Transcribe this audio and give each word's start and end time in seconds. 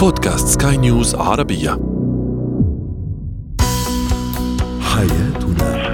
بودكاست 0.00 0.62
سكاي 0.62 0.76
نيوز 0.76 1.14
عربية. 1.14 1.70
حياتنا. 4.80 5.90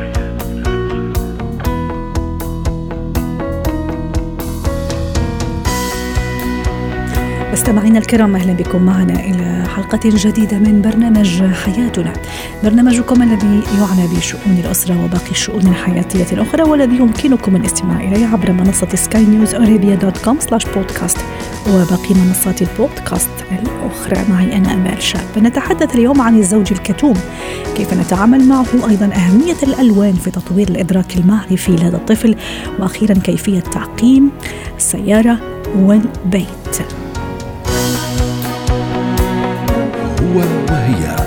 مستمعينا 7.52 7.98
الكرام 7.98 8.36
أهلا 8.36 8.52
بكم 8.52 8.82
معنا 8.82 9.20
إلى 9.20 9.68
حلقة 9.68 10.00
جديدة 10.04 10.58
من 10.58 10.82
برنامج 10.82 11.42
حياتنا. 11.52 12.12
برنامجكم 12.64 13.22
الذي 13.22 13.62
يعنى 13.78 14.16
بشؤون 14.16 14.58
الأسرة 14.58 15.04
وباقي 15.04 15.30
الشؤون 15.30 15.66
الحياتية 15.66 16.26
الأخرى 16.32 16.62
والذي 16.62 16.96
يمكنكم 16.96 17.56
الاستماع 17.56 18.00
إليه 18.00 18.26
عبر 18.26 18.52
منصة 18.52 18.88
سكاي 18.94 19.24
نيوز 19.24 19.54
dot 19.94 20.18
com 20.18 20.40
slash 20.40 20.66
podcast 20.66 21.18
وباقي 21.68 22.14
منصات 22.14 22.62
البودكاست 22.62 23.30
الأخرى. 23.50 24.24
معي 24.30 24.56
أنا 24.56 24.74
أمال 24.74 25.02
شاب. 25.02 25.38
نتحدث 25.38 25.94
اليوم 25.94 26.20
عن 26.20 26.38
الزوج 26.38 26.72
الكتوم. 26.72 27.14
كيف 27.76 27.94
نتعامل 27.94 28.48
معه؟ 28.48 28.66
أيضا 28.88 29.10
أهمية 29.14 29.56
الألوان 29.62 30.12
في 30.12 30.30
تطوير 30.30 30.68
الإدراك 30.68 31.16
المعرفي 31.16 31.72
لدى 31.72 31.96
الطفل. 31.96 32.36
وأخيرا 32.78 33.14
كيفية 33.14 33.60
تعقيم 33.60 34.30
السيارة 34.76 35.38
والبيت. 35.76 36.46
هو 40.22 40.38
وهي. 40.70 41.25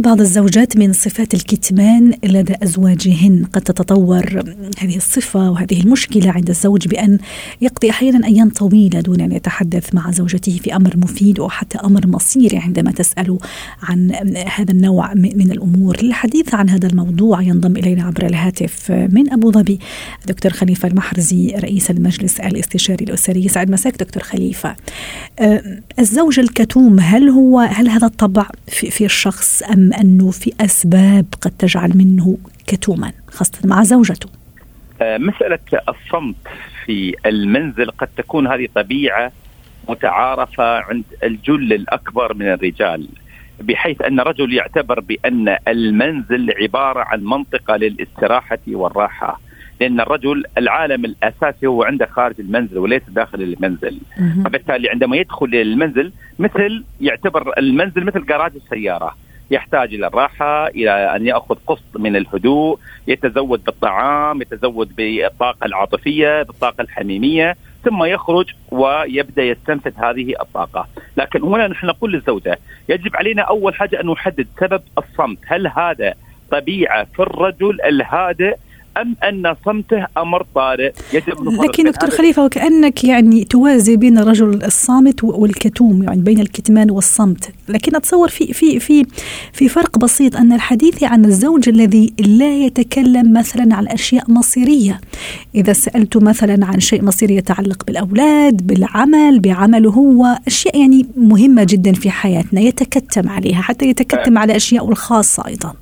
بعض 0.00 0.20
الزوجات 0.20 0.76
من 0.76 0.92
صفات 0.92 1.34
الكتمان 1.34 2.14
لدى 2.24 2.54
أزواجهن، 2.62 3.44
قد 3.52 3.62
تتطور 3.62 4.54
هذه 4.78 4.96
الصفة 4.96 5.50
وهذه 5.50 5.80
المشكلة 5.80 6.30
عند 6.30 6.48
الزوج 6.48 6.88
بأن 6.88 7.18
يقضي 7.60 7.90
أحيانا 7.90 8.26
أيام 8.26 8.50
طويلة 8.50 9.00
دون 9.00 9.20
أن 9.20 9.32
يتحدث 9.32 9.94
مع 9.94 10.10
زوجته 10.10 10.60
في 10.62 10.76
أمر 10.76 10.96
مفيد 10.96 11.40
أو 11.40 11.48
حتى 11.48 11.78
أمر 11.78 12.06
مصيري 12.06 12.58
عندما 12.58 12.90
تسأل 12.90 13.38
عن 13.82 14.12
هذا 14.56 14.70
النوع 14.70 15.14
من 15.14 15.50
الأمور، 15.52 16.02
للحديث 16.02 16.54
عن 16.54 16.70
هذا 16.70 16.88
الموضوع 16.88 17.42
ينضم 17.42 17.76
إلينا 17.76 18.02
عبر 18.02 18.26
الهاتف 18.26 18.90
من 18.90 19.32
أبو 19.32 19.52
ظبي 19.52 19.78
دكتور 20.26 20.52
خليفة 20.52 20.88
المحرزي 20.88 21.54
رئيس 21.58 21.90
المجلس 21.90 22.40
الاستشاري 22.40 23.04
الأسري، 23.04 23.44
يسعد 23.44 23.70
مساك 23.70 23.96
دكتور 23.96 24.22
خليفة. 24.22 24.76
الزوج 25.98 26.38
الكتوم 26.38 27.00
هل 27.00 27.28
هو 27.28 27.60
هل 27.60 27.88
هذا 27.88 28.06
الطبع 28.06 28.46
في 28.66 29.04
الشخص 29.04 29.62
أم 29.62 29.89
أنه 29.92 30.30
في 30.30 30.52
أسباب 30.60 31.26
قد 31.40 31.50
تجعل 31.50 31.92
منه 31.94 32.38
كتوما 32.66 33.12
خاصة 33.28 33.68
مع 33.68 33.82
زوجته؟ 33.82 34.28
مسألة 35.00 35.58
الصمت 35.88 36.36
في 36.86 37.14
المنزل 37.26 37.90
قد 37.90 38.08
تكون 38.16 38.46
هذه 38.46 38.68
طبيعة 38.74 39.32
متعارفة 39.88 40.78
عند 40.78 41.04
الجل 41.22 41.72
الأكبر 41.72 42.34
من 42.34 42.46
الرجال 42.52 43.08
بحيث 43.60 44.02
أن 44.02 44.20
الرجل 44.20 44.54
يعتبر 44.54 45.00
بأن 45.00 45.56
المنزل 45.68 46.54
عبارة 46.62 47.00
عن 47.00 47.24
منطقة 47.24 47.76
للاستراحة 47.76 48.58
والراحة 48.68 49.40
لأن 49.80 50.00
الرجل 50.00 50.44
العالم 50.58 51.04
الأساسي 51.04 51.66
هو 51.66 51.82
عنده 51.82 52.06
خارج 52.06 52.34
المنزل 52.38 52.78
وليس 52.78 53.02
داخل 53.08 53.42
المنزل. 53.42 53.98
فبالتالي 54.44 54.88
عندما 54.90 55.16
يدخل 55.16 55.54
المنزل 55.54 56.12
مثل 56.38 56.84
يعتبر 57.00 57.58
المنزل 57.58 58.04
مثل 58.04 58.26
جراج 58.26 58.52
السيارة. 58.56 59.16
يحتاج 59.50 59.94
إلى 59.94 60.06
الراحة 60.06 60.66
إلى 60.66 61.16
أن 61.16 61.26
يأخذ 61.26 61.56
قسط 61.66 61.96
من 61.96 62.16
الهدوء 62.16 62.78
يتزود 63.06 63.64
بالطعام 63.64 64.42
يتزود 64.42 64.96
بالطاقة 64.96 65.66
العاطفية 65.66 66.42
بالطاقة 66.42 66.82
الحميمية 66.82 67.56
ثم 67.84 68.04
يخرج 68.04 68.46
ويبدأ 68.70 69.42
يستنفذ 69.42 69.92
هذه 69.96 70.34
الطاقة، 70.40 70.88
لكن 71.16 71.42
هنا 71.42 71.68
نحن 71.68 71.86
نقول 71.86 72.12
للزوجة 72.12 72.58
يجب 72.88 73.16
علينا 73.16 73.42
أول 73.42 73.74
حاجة 73.74 74.00
أن 74.00 74.06
نحدد 74.06 74.46
سبب 74.60 74.82
الصمت، 74.98 75.38
هل 75.46 75.66
هذا 75.66 76.14
طبيعة 76.50 77.04
في 77.04 77.20
الرجل 77.22 77.80
الهادئ 77.80 78.56
أم 78.96 79.16
أن 79.24 79.54
صمته 79.64 80.06
أمر 80.18 80.46
طارئ 80.54 80.92
يجب 81.12 81.62
لكن 81.64 81.84
دكتور 81.84 82.10
خليفة 82.10 82.44
وكأنك 82.44 83.04
يعني 83.04 83.44
توازي 83.44 83.96
بين 83.96 84.18
الرجل 84.18 84.64
الصامت 84.64 85.24
والكتوم 85.24 86.02
يعني 86.02 86.22
بين 86.22 86.40
الكتمان 86.40 86.90
والصمت. 86.90 87.50
لكن 87.68 87.96
أتصور 87.96 88.28
في 88.28 88.52
في 88.52 88.80
في 88.80 89.06
في 89.52 89.68
فرق 89.68 89.98
بسيط 89.98 90.36
أن 90.36 90.52
الحديث 90.52 91.02
عن 91.02 91.24
الزوج 91.24 91.68
الذي 91.68 92.12
لا 92.18 92.56
يتكلم 92.56 93.32
مثلا 93.32 93.74
عن 93.74 93.88
أشياء 93.88 94.30
مصيرية. 94.30 95.00
إذا 95.54 95.72
سألت 95.72 96.16
مثلا 96.16 96.66
عن 96.66 96.80
شيء 96.80 97.04
مصيري 97.04 97.36
يتعلق 97.36 97.84
بالأولاد 97.86 98.66
بالعمل 98.66 99.40
بعمله 99.40 99.90
هو 99.90 100.38
أشياء 100.46 100.80
يعني 100.80 101.06
مهمة 101.16 101.66
جدا 101.68 101.92
في 101.92 102.10
حياتنا 102.10 102.60
يتكتم 102.60 103.28
عليها 103.28 103.62
حتى 103.62 103.86
يتكتم 103.86 104.38
على 104.38 104.56
أشياء 104.56 104.90
الخاصة 104.90 105.46
أيضا. 105.46 105.74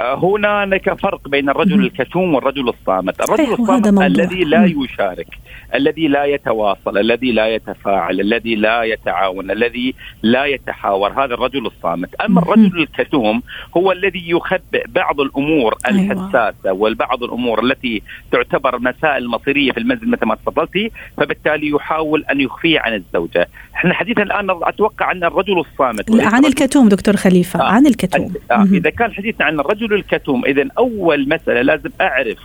هناك 0.00 1.00
فرق 1.00 1.28
بين 1.28 1.48
الرجل 1.48 1.80
الكتوم 1.84 2.34
والرجل 2.34 2.68
الصامت. 2.68 3.20
الرجل 3.20 3.52
الصامت 3.52 4.02
الذي 4.02 4.44
لا 4.44 4.64
يشارك 4.64 5.26
الذي 5.74 6.08
لا 6.08 6.24
يتواصل 6.24 6.98
الذي 6.98 7.32
لا 7.32 7.48
يتفاعل 7.48 8.20
الذي 8.20 8.54
لا 8.54 8.82
يتعاون 8.82 9.50
الذي 9.50 9.94
لا 10.22 10.44
يتحاور 10.44 11.24
هذا 11.24 11.34
الرجل 11.34 11.66
الصامت. 11.66 12.14
أما 12.14 12.42
الرجل 12.42 12.80
الكتوم 12.80 13.42
هو 13.76 13.92
الذي 13.92 14.30
يخبئ 14.30 14.84
بعض 14.88 15.20
الأمور 15.20 15.74
الحساسة 15.88 16.72
والبعض 16.72 17.22
الأمور 17.22 17.64
التي 17.64 18.02
تعتبر 18.32 18.78
مسائل 18.78 19.28
مصيرية 19.28 19.72
في 19.72 19.78
المنزل 19.78 20.10
مثل 20.10 20.26
ما 20.26 20.34
تفضلتي 20.34 20.90
فبالتالي 21.16 21.68
يحاول 21.68 22.24
أن 22.30 22.40
يخفيه 22.40 22.80
عن 22.80 22.94
الزوجة. 22.94 23.48
إحنا 23.74 23.94
حديثا 23.94 24.22
الآن 24.22 24.50
أتوقع 24.50 25.06
عن 25.06 25.24
الرجل 25.24 25.58
الصامت 25.58 26.20
عن 26.20 26.44
الكتوم 26.44 26.88
دكتور 26.88 27.16
خليفة 27.16 27.60
آه. 27.60 27.64
عن 27.64 27.86
الكتوم. 27.86 28.34
آه. 28.50 28.62
إذا 28.72 28.90
كان 28.90 29.12
حديثنا 29.12 29.46
عن 29.46 29.60
الرجل 29.60 29.89
الكتوم 29.94 30.44
إذا 30.44 30.68
أول 30.78 31.28
مسألة 31.28 31.62
لازم 31.62 31.90
أعرف 32.00 32.38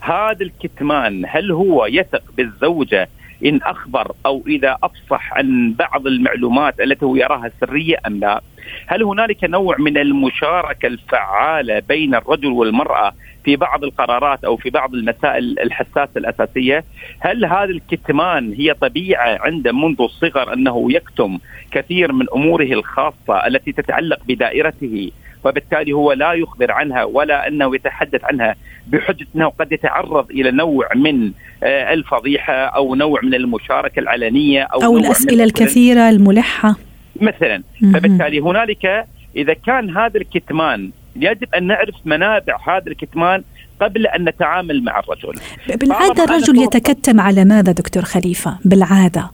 هذا 0.00 0.42
الكتمان 0.42 1.24
هل 1.28 1.52
هو 1.52 1.86
يثق 1.86 2.22
بالزوجة 2.36 3.08
إن 3.44 3.60
أخبر 3.62 4.12
أو 4.26 4.42
إذا 4.46 4.78
أفصح 4.82 5.32
عن 5.34 5.74
بعض 5.78 6.06
المعلومات 6.06 6.80
التي 6.80 7.04
هو 7.04 7.16
يراها 7.16 7.50
سرية 7.60 7.96
أم 8.06 8.20
لا؟ 8.20 8.40
هل 8.86 9.02
هنالك 9.02 9.44
نوع 9.44 9.76
من 9.78 9.98
المشاركة 9.98 10.86
الفعالة 10.86 11.82
بين 11.88 12.14
الرجل 12.14 12.48
والمرأة 12.48 13.12
في 13.44 13.56
بعض 13.56 13.84
القرارات 13.84 14.44
أو 14.44 14.56
في 14.56 14.70
بعض 14.70 14.94
المسائل 14.94 15.58
الحساسة 15.58 16.10
الأساسية؟ 16.16 16.84
هل 17.20 17.44
هذا 17.44 17.64
الكتمان 17.64 18.52
هي 18.52 18.74
طبيعة 18.74 19.38
عنده 19.40 19.72
منذ 19.72 20.00
الصغر 20.00 20.52
أنه 20.52 20.92
يكتم 20.92 21.38
كثير 21.70 22.12
من 22.12 22.26
أموره 22.34 22.72
الخاصة 22.72 23.46
التي 23.46 23.72
تتعلق 23.72 24.18
بدائرته 24.28 25.10
وبالتالي 25.44 25.92
هو 25.92 26.12
لا 26.12 26.32
يخبر 26.32 26.72
عنها 26.72 27.04
ولا 27.04 27.48
أنه 27.48 27.74
يتحدث 27.74 28.24
عنها 28.24 28.54
بحجة 28.86 29.26
أنه 29.36 29.48
قد 29.48 29.72
يتعرض 29.72 30.30
إلى 30.30 30.50
نوع 30.50 30.88
من 30.96 31.32
الفضيحة 31.62 32.52
أو 32.52 32.94
نوع 32.94 33.20
من 33.22 33.34
المشاركة 33.34 34.00
العلنية 34.00 34.62
أو, 34.62 34.82
أو 34.82 34.98
الأسئلة 34.98 35.44
الكثيرة 35.44 36.08
الملحة. 36.08 36.76
مثلا 37.20 37.62
فبالتالي 37.94 38.40
هنالك 38.40 39.06
إذا 39.36 39.52
كان 39.52 39.96
هذا 39.96 40.20
الكتمان 40.20 40.90
يجب 41.16 41.54
أن 41.54 41.66
نعرف 41.66 41.94
منابع 42.04 42.56
هذا 42.68 42.86
الكتمان 42.86 43.42
قبل 43.80 44.06
أن 44.06 44.24
نتعامل 44.24 44.84
مع 44.84 44.98
الرجل. 44.98 45.40
بالعادة 45.68 46.24
الرجل 46.24 46.62
يتكتم 46.62 47.20
على 47.20 47.44
ماذا 47.44 47.72
دكتور 47.72 48.02
خليفة؟ 48.02 48.58
بالعادة. 48.64 49.30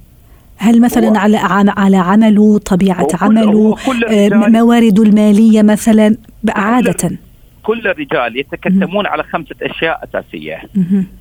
هل 0.63 0.81
مثلا 0.81 1.19
على 1.19 1.37
على 1.77 1.97
عمله 1.97 2.59
طبيعة 2.59 3.09
عمله 3.21 3.77
موارده 4.49 5.03
المالية 5.03 5.63
مثلا 5.63 6.17
عادة؟ 6.49 7.11
كل 7.63 7.89
الرجال 7.89 8.39
يتكتمون 8.39 9.07
على 9.07 9.23
خمسة 9.23 9.55
أشياء 9.63 10.05
أساسية. 10.05 10.63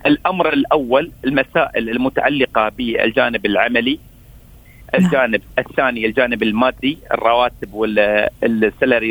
الأمر 0.06 0.54
الأول 0.54 1.12
المسائل 1.26 1.90
المتعلقة 1.90 2.70
بالجانب 2.78 3.46
العملي 3.46 4.00
الجانب 4.96 5.42
الثاني 5.60 6.06
الجانب 6.06 6.44
المادي 6.44 6.98
الرواتب 7.12 7.74
والسلري 7.74 9.10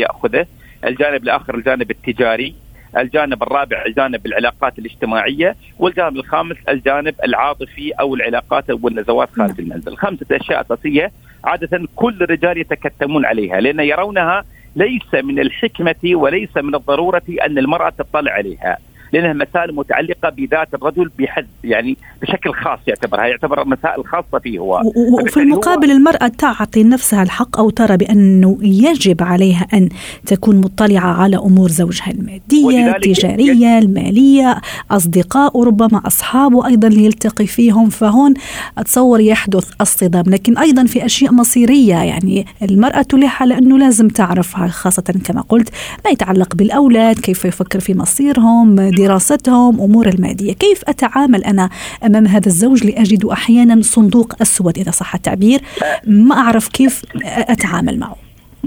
يأخذه. 0.00 0.46
الجانب 0.84 1.22
الآخر 1.22 1.54
الجانب 1.54 1.90
التجاري. 1.90 2.54
الجانب 2.96 3.42
الرابع 3.42 3.84
جانب 3.96 4.26
العلاقات 4.26 4.78
الاجتماعية 4.78 5.56
والجانب 5.78 6.16
الخامس 6.16 6.56
الجانب 6.68 7.14
العاطفي 7.24 7.92
أو 7.92 8.14
العلاقات 8.14 8.64
والنزوات 8.70 9.28
خارج 9.32 9.60
المنزل. 9.60 9.96
خمسة 9.96 10.26
أشياء 10.30 10.60
أساسية 10.60 11.12
عادة 11.44 11.88
كل 11.96 12.22
الرجال 12.22 12.58
يتكتمون 12.58 13.24
عليها 13.26 13.60
لأن 13.60 13.80
يرونها 13.80 14.44
ليس 14.76 15.14
من 15.14 15.38
الحكمة 15.38 16.14
وليس 16.14 16.56
من 16.56 16.74
الضرورة 16.74 17.22
أن 17.46 17.58
المرأة 17.58 17.90
تطلع 17.90 18.32
عليها. 18.32 18.78
لأنها 19.12 19.32
مسائل 19.32 19.74
متعلقة 19.74 20.28
بذات 20.28 20.74
الرجل 20.74 21.10
بحد 21.18 21.46
يعني 21.64 21.96
بشكل 22.22 22.52
خاص 22.52 22.78
يعتبرها 22.86 23.26
يعتبر 23.26 23.64
مسائل 23.68 24.04
خاصة 24.06 24.38
فيه 24.42 24.58
هو. 24.58 24.82
وفي 25.20 25.36
المقابل 25.36 25.90
المرأة 25.90 26.28
تعطي 26.28 26.84
نفسها 26.84 27.22
الحق 27.22 27.58
أو 27.58 27.70
ترى 27.70 27.96
بأنه 27.96 28.58
يجب 28.62 29.22
عليها 29.22 29.66
أن 29.74 29.88
تكون 30.26 30.56
مطلعة 30.56 31.22
على 31.22 31.36
أمور 31.36 31.68
زوجها 31.68 32.10
المادية 32.10 32.96
التجاريه 32.96 33.78
المالية 33.78 34.60
أصدقاء 34.90 35.62
ربما 35.62 36.02
أصحابه 36.06 36.66
أيضا 36.66 36.88
يلتقي 36.88 37.46
فيهم. 37.46 37.88
فهون 37.88 38.34
أتصور 38.78 39.20
يحدث 39.20 39.70
الصدام 39.80 40.24
لكن 40.26 40.58
أيضا 40.58 40.84
في 40.84 41.04
أشياء 41.04 41.32
مصيرية. 41.32 41.94
يعني 41.94 42.46
المرأة 42.62 43.02
تلح 43.02 43.42
على 43.42 43.58
أنه 43.58 43.78
لازم 43.78 44.08
تعرفها 44.08 44.68
خاصة 44.68 45.14
كما 45.24 45.40
قلت 45.40 45.68
ما 46.04 46.10
يتعلق 46.10 46.54
بالأولاد 46.54 47.18
كيف 47.18 47.44
يفكر 47.44 47.80
في 47.80 47.94
مصيرهم 47.94 48.74
دراستهم 49.02 49.80
أمور 49.80 50.08
المادية. 50.08 50.52
كيف 50.52 50.82
أتعامل 50.88 51.44
أنا 51.44 51.70
أمام 52.06 52.26
هذا 52.26 52.46
الزوج 52.46 52.86
لأجد 52.86 53.24
أحيانا 53.24 53.82
صندوق 53.82 54.42
أسود 54.42 54.78
إذا 54.78 54.90
صح 54.90 55.14
التعبير؟ 55.14 55.60
ما 56.06 56.34
أعرف 56.34 56.68
كيف 56.68 57.02
أتعامل 57.24 57.98
معه. 57.98 58.16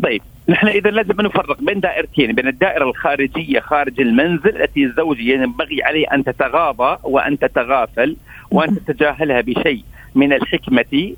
طيب 0.03 0.21
نحن 0.49 0.67
إذا 0.67 0.89
لازم 0.89 1.21
نفرق 1.21 1.61
بين 1.61 1.79
دائرتين 1.79 2.31
بين 2.31 2.47
الدائرة 2.47 2.89
الخارجية 2.89 3.59
خارج 3.59 4.01
المنزل 4.01 4.61
التي 4.61 4.85
الزوج 4.85 5.19
ينبغي 5.19 5.83
عليه 5.83 6.05
أن 6.13 6.23
تتغاضى 6.23 6.97
وأن 7.03 7.39
تتغافل 7.39 8.15
وأن 8.51 8.75
تتجاهلها 8.75 9.41
بشيء 9.41 9.83
من 10.15 10.33
الحكمة 10.33 11.13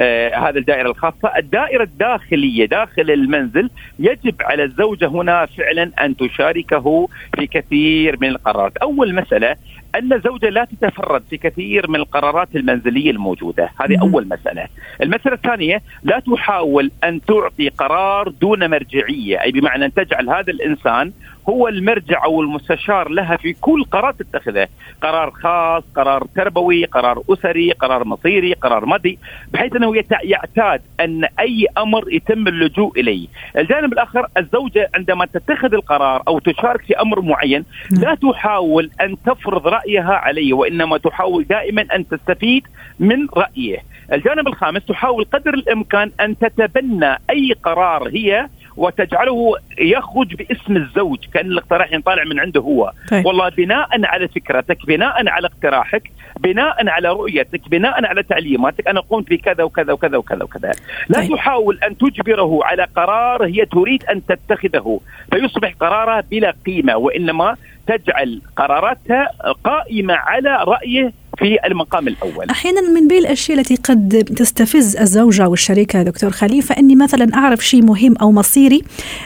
آه 0.00 0.34
هذا 0.48 0.58
الدائرة 0.58 0.90
الخاصة. 0.90 1.32
الدائرة 1.38 1.82
الداخلية 1.82 2.66
داخل 2.66 3.10
المنزل 3.10 3.70
يجب 3.98 4.34
على 4.40 4.64
الزوجة 4.64 5.06
هنا 5.06 5.46
فعلا 5.46 5.90
أن 6.00 6.16
تشاركه 6.16 7.08
في 7.36 7.46
كثير 7.46 8.16
من 8.20 8.28
القرارات. 8.28 8.76
أول 8.76 9.14
مسألة 9.14 9.56
أن 9.94 10.12
الزوجة 10.12 10.48
لا 10.48 10.64
تتفرد 10.64 11.22
في 11.30 11.36
كثير 11.36 11.90
من 11.90 11.96
القرارات 11.96 12.48
المنزلية 12.56 13.10
الموجودة. 13.10 13.70
هذه 13.80 14.00
أول 14.00 14.28
مسألة. 14.28 14.66
المسألة 15.02 15.34
الثانية 15.34 15.82
لا 16.02 16.18
تحاول 16.18 16.90
أن 17.04 17.20
تعطي 17.20 17.68
قرار 17.68 18.28
دون 18.28 18.70
مرجعية. 18.70 19.42
أي 19.42 19.50
بمعنى 19.50 19.84
أن 19.84 19.94
تجعل 19.94 20.28
هذا 20.28 20.50
الإنسان 20.52 21.12
هو 21.48 21.68
المرجع 21.68 22.24
أو 22.24 22.42
المستشار 22.42 23.08
لها 23.08 23.36
في 23.36 23.52
كل 23.52 23.84
قرار 23.84 24.12
تتخذه، 24.12 24.68
قرار 25.02 25.30
خاص، 25.30 25.82
قرار 25.96 26.26
تربوي، 26.36 26.84
قرار 26.84 27.22
أسري، 27.30 27.72
قرار 27.72 28.04
مصيري، 28.04 28.52
قرار 28.52 28.86
مدي، 28.86 29.18
بحيث 29.52 29.76
أنه 29.76 29.94
يعتاد 30.22 30.82
أن 31.00 31.24
أي 31.40 31.66
أمر 31.78 32.12
يتم 32.12 32.48
اللجوء 32.48 33.00
إليه. 33.00 33.26
الجانب 33.58 33.92
الآخر 33.92 34.26
الزوجة 34.36 34.90
عندما 34.94 35.26
تتخذ 35.26 35.74
القرار 35.74 36.22
أو 36.28 36.38
تشارك 36.38 36.82
في 36.82 37.00
أمر 37.00 37.20
معين 37.20 37.64
لا 37.90 38.14
تحاول 38.14 38.90
أن 39.00 39.16
تفرض 39.26 39.66
رأيها 39.82 40.12
عليه 40.12 40.52
وإنما 40.52 40.98
تحاول 40.98 41.44
دائما 41.44 41.86
أن 41.94 42.08
تستفيد 42.08 42.66
من 43.00 43.26
رأيه. 43.36 43.78
الجانب 44.12 44.48
الخامس 44.48 44.86
تحاول 44.86 45.24
قدر 45.24 45.54
الإمكان 45.54 46.10
أن 46.20 46.38
تتبنى 46.38 47.18
أي 47.30 47.52
قرار 47.62 48.08
هي 48.08 48.48
وتجعله 48.76 49.54
يخرج 49.78 50.34
باسم 50.34 50.76
الزوج 50.76 51.18
كأن 51.34 51.46
الاقتراح 51.46 51.92
ينطلع 51.92 52.24
من 52.24 52.40
عنده 52.40 52.60
هو 52.60 52.92
طيب. 53.10 53.26
والله 53.26 53.48
بناء 53.48 53.88
على 54.04 54.28
فكرتك 54.28 54.86
بناء 54.86 55.28
على 55.28 55.46
اقتراحك 55.46 56.10
بناء 56.40 56.88
على 56.88 57.08
رؤيتك 57.08 57.68
بناء 57.68 58.04
على 58.04 58.22
تعليماتك 58.22 58.88
أنا 58.88 59.00
قمت 59.00 59.30
بكذا 59.30 59.64
وكذا 59.64 59.92
وكذا 59.92 60.16
وكذا 60.16 60.44
وكذا 60.44 60.72
لا 61.08 61.20
طيب. 61.20 61.34
تحاول 61.34 61.78
أن 61.78 61.98
تجبره 61.98 62.60
على 62.64 62.86
قرار 62.96 63.44
هي 63.44 63.64
تريد 63.66 64.04
أن 64.04 64.22
تتخذه 64.26 65.00
فيصبح 65.32 65.74
قرارها 65.80 66.20
بلا 66.30 66.54
قيمة 66.66 66.96
وإنما 66.96 67.56
تجعل 67.86 68.40
قراراتها 68.56 69.30
قائمة 69.64 70.14
على 70.14 70.64
رأيه 70.66 71.12
في 71.38 71.56
المقام 71.66 72.08
الأول. 72.08 72.50
أحيانا 72.50 72.80
من 72.80 73.08
بين 73.08 73.18
الأشياء 73.18 73.58
التي 73.58 73.76
قد 73.76 74.24
تستفز 74.36 74.96
الزوجة 74.96 75.48
والشريكة 75.48 76.02
دكتور 76.02 76.30
خليفة 76.30 76.78
إني 76.78 76.94
مثلا 76.94 77.34
أعرف 77.34 77.66
شيء 77.66 77.82
مهم 77.82 78.16
أو 78.16 78.32
مصيري 78.32 78.82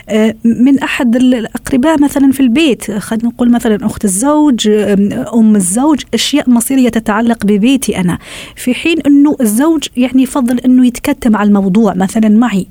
آه، 0.09 0.35
من 0.43 0.79
أحد 0.79 1.15
الأقرباء 1.15 2.01
مثلا 2.01 2.31
في 2.31 2.39
البيت، 2.39 2.91
خلينا 2.91 3.27
نقول 3.27 3.51
مثلا 3.51 3.85
أخت 3.85 4.05
الزوج، 4.05 4.69
أم 5.33 5.55
الزوج، 5.55 6.03
أشياء 6.13 6.49
مصيرية 6.49 6.89
تتعلق 6.89 7.45
ببيتي 7.45 7.97
أنا، 7.97 8.17
في 8.55 8.73
حين 8.73 8.97
إنه 9.01 9.35
الزوج 9.41 9.83
يعني 9.97 10.23
يفضل 10.23 10.59
إنه 10.59 10.87
يتكتم 10.87 11.35
على 11.35 11.47
الموضوع 11.47 11.93
مثلا 11.93 12.29
معي. 12.29 12.67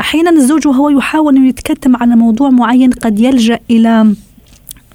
أحيانا 0.00 0.30
الزوج 0.30 0.66
وهو 0.66 0.88
يحاول 0.90 1.36
إنه 1.36 1.48
يتكتم 1.48 1.96
على 1.96 2.16
موضوع 2.16 2.50
معين 2.50 2.90
قد 2.90 3.20
يلجأ 3.20 3.58
إلى 3.70 4.14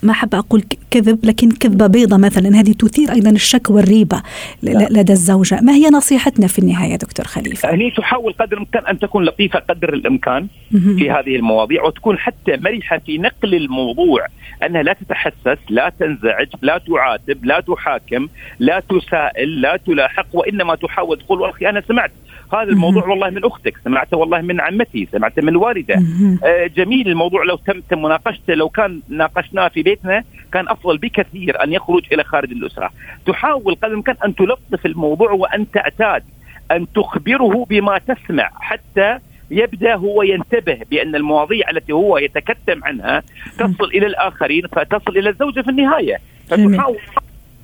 ما 0.04 0.14
حابة 0.14 0.38
أقول 0.38 0.64
كذب 0.92 1.26
لكن 1.26 1.52
كذبة 1.52 1.88
بيضة 1.88 2.18
مثلا. 2.18 2.60
هذه 2.60 2.72
تثير 2.72 3.12
أيضا 3.12 3.30
الشك 3.30 3.70
والريبة 3.70 4.22
لدى 4.64 5.14
الزوجة. 5.14 5.62
ما 5.62 5.74
هي 5.74 5.90
نصيحتنا 5.90 6.48
في 6.48 6.60
النهاية 6.60 6.96
دكتور 6.96 7.26
خليفة؟ 7.26 7.74
هي 7.74 7.92
تحاول 7.92 8.34
قدر 8.34 8.54
الإمكان 8.54 8.86
أن 8.86 9.00
تكون 9.00 9.26
لطيفة 9.26 9.60
قدر 9.60 9.94
الإمكان 9.94 10.48
في 10.72 11.12
هذه 11.12 11.36
المواضيع 11.36 11.84
وتكون 11.84 12.18
حتى 12.18 12.58
مرحة 12.58 12.98
في 12.98 13.18
نقل 13.18 13.56
الموضوع. 13.56 14.28
أنها 14.66 14.84
لا 14.84 14.94
تتحسس 14.94 15.58
لا 15.70 15.92
تنزعج 16.00 16.48
لا 16.62 16.78
تعاتب 16.78 17.46
لا 17.46 17.60
تحاكم 17.60 18.28
لا 18.60 18.84
تسائل 18.90 19.62
لا 19.62 19.80
تلاحق 19.86 20.28
وإنما 20.34 20.76
تحاول 20.76 21.18
تقول 21.18 21.42
والله 21.42 21.70
أنا 21.70 21.82
سمعت 21.88 22.12
هذا 22.54 22.70
الموضوع 22.70 23.08
والله 23.08 23.30
من 23.30 23.46
أختك 23.46 23.78
سمعته 23.84 24.18
والله 24.18 24.42
من 24.42 24.62
عمتي 24.62 25.08
سمعته 25.12 25.42
من 25.42 25.50
الوالده 25.50 25.96
آه 26.44 26.68
جميل 26.68 27.08
الموضوع 27.08 27.44
لو 27.44 27.60
تم 27.90 28.02
مناقشته 28.02 28.54
لو 28.54 28.70
كان 28.70 29.00
ناقشناه 29.10 29.68
في 29.68 29.82
بيتنا 29.92 30.24
كان 30.54 30.68
أفضل 30.68 30.98
بكثير 30.98 31.64
أن 31.64 31.74
يخرج 31.74 32.04
إلى 32.14 32.24
خارج 32.24 32.52
الأسرة 32.52 32.90
تحاول 33.28 33.76
قدر 33.76 33.88
الإمكان 33.88 34.16
أن 34.26 34.36
تلطف 34.36 34.86
الموضوع 34.86 35.32
وأن 35.32 35.72
تعتاد 35.72 36.24
أن 36.72 36.88
تخبره 36.96 37.66
بما 37.70 37.98
تسمع 37.98 38.50
حتى 38.60 39.18
يبدأ 39.52 39.96
هو 39.96 40.24
ينتبه 40.24 40.78
بأن 40.92 41.16
المواضيع 41.16 41.70
التي 41.70 41.92
هو 41.92 42.18
يتكتم 42.18 42.84
عنها 42.84 43.24
تصل 43.58 43.86
إلى 43.94 44.08
الآخرين 44.08 44.68
فتصل 44.68 45.18
إلى 45.18 45.30
الزوجة 45.30 45.62
في 45.62 45.70
النهاية 45.70 46.18
فتحاول 46.48 46.98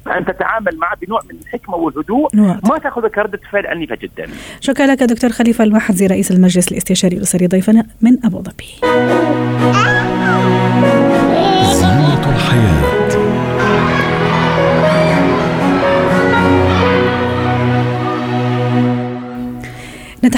أن 0.08 0.26
تتعامل 0.26 0.78
معه 0.78 0.98
بنوع 1.02 1.22
من 1.30 1.40
الحكمة 1.42 1.76
والهدوء 1.76 2.36
ما 2.36 2.78
تاخذ 2.84 3.08
كرده 3.08 3.40
فعل 3.52 3.68
عنيفة 3.68 3.96
جدا. 3.96 4.28
شكرا 4.62 4.86
لك 4.86 5.04
دكتور 5.04 5.30
خليفة 5.30 5.64
المحزي 5.64 6.08
رئيس 6.08 6.32
المجلس 6.32 6.72
الاستشاري 6.72 7.18
الأسري 7.18 7.48
ضيفنا 7.48 7.86
من 8.02 8.26
أبو 8.26 8.42
ظبي. 8.42 8.66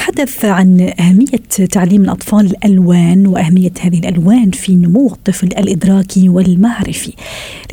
نتحدث 0.09 0.45
عن 0.45 0.93
أهمية 0.99 1.67
تعليم 1.71 2.01
الأطفال 2.01 2.45
الألوان 2.45 3.27
وأهمية 3.27 3.71
هذه 3.81 3.99
الألوان 3.99 4.51
في 4.51 4.75
نمو 4.75 5.07
الطفل 5.07 5.47
الإدراكي 5.47 6.29
والمعرفي. 6.29 7.13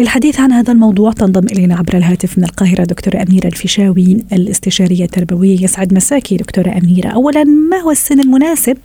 للحديث 0.00 0.40
عن 0.40 0.52
هذا 0.52 0.72
الموضوع 0.72 1.12
تنضم 1.12 1.46
إلينا 1.46 1.76
عبر 1.76 1.96
الهاتف 1.96 2.38
من 2.38 2.44
القاهرة 2.44 2.84
دكتورة 2.84 3.22
أميرة 3.22 3.46
الفيشاوي 3.46 4.24
الاستشارية 4.32 5.04
التربوية. 5.04 5.62
يسعد 5.62 5.94
مساكي 5.94 6.36
دكتورة 6.36 6.78
أميرة. 6.82 7.08
أولا 7.08 7.44
ما 7.44 7.76
هو 7.76 7.90
السن 7.90 8.20
المناسب 8.20 8.76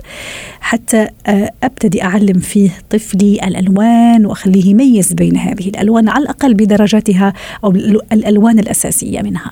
حتى 0.60 1.08
آه، 1.28 1.52
أبتدي 1.64 2.04
أعلم 2.04 2.40
فيه 2.40 2.70
طفلي 2.90 3.48
الألوان 3.48 4.26
وأخليه 4.26 4.66
يميز 4.66 5.14
بين 5.14 5.38
هذه 5.38 5.68
الألوان 5.68 6.10
على 6.10 6.24
الأقل 6.24 6.54
بدرجاتها 6.54 7.34
أو 7.64 7.72
الألوان 8.12 8.60
الأساسية 8.60 9.22
منها؟ 9.22 9.52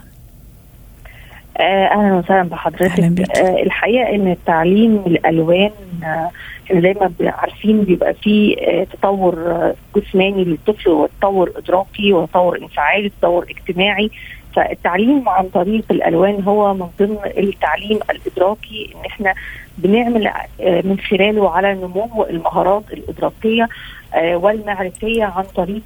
أهلا 1.60 2.14
وسهلا 2.14 2.50
بحضرتك. 2.50 3.00
آه 3.38 3.64
الحقيقة 3.64 4.16
إن 4.16 4.36
تعليم 4.46 5.04
الالوان 5.08 5.72
آه 6.04 6.32
إحنا 6.66 6.82
زي 6.82 6.94
ما 6.94 7.12
عارفين 7.22 7.82
بيبقى 7.84 8.14
في 8.14 8.56
آه 8.68 8.84
تطور 8.84 9.34
آه، 9.52 9.74
جسماني 9.96 10.44
للطفل 10.44 10.90
وتطور 10.90 11.52
إدراكي 11.58 12.14
وتطور 12.14 12.58
انفعالي 12.58 13.06
وتطور 13.06 13.46
اجتماعي. 13.50 14.12
فالتعليم 14.56 15.30
عن 15.30 15.46
طريق 15.54 15.84
الألوان 15.92 16.44
هو 16.44 16.74
من 16.74 16.88
ضمن 17.00 17.18
التعليم 17.38 18.00
الإدراكي 18.10 18.90
إن 18.96 19.06
إحنا 19.06 19.34
بنعمل 19.78 20.28
آه، 20.28 20.42
من 20.62 20.98
خلاله 21.10 21.52
على 21.52 21.74
نمو 21.76 22.26
المهارات 22.30 22.84
الإدراكية. 22.94 23.64
آه، 23.64 23.68
والمعرفية 24.16 25.24
عن 25.24 25.44
طريق 25.44 25.82